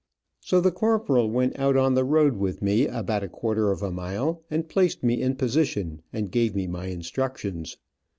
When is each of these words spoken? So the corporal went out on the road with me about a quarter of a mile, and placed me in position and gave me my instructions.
So 0.39 0.59
the 0.59 0.71
corporal 0.71 1.29
went 1.29 1.59
out 1.59 1.77
on 1.77 1.93
the 1.93 2.03
road 2.03 2.35
with 2.37 2.59
me 2.63 2.87
about 2.87 3.21
a 3.21 3.29
quarter 3.29 3.69
of 3.69 3.83
a 3.83 3.91
mile, 3.91 4.41
and 4.49 4.67
placed 4.67 5.03
me 5.03 5.21
in 5.21 5.35
position 5.35 6.01
and 6.11 6.31
gave 6.31 6.55
me 6.55 6.65
my 6.65 6.87
instructions. 6.87 7.77